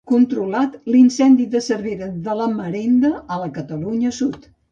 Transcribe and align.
Controlat 0.09 0.77
l'incendi 0.93 1.45
de 1.57 1.61
Cervera 1.65 2.07
de 2.29 2.37
la 2.41 2.49
Marenda, 2.55 3.13
a 3.35 3.39
la 3.45 3.53
Catalunya 3.61 4.15
Sud. 4.23 4.51